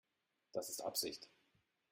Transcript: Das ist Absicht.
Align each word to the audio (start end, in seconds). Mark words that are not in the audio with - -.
Das 0.51 0.71
ist 0.71 0.81
Absicht. 0.83 1.29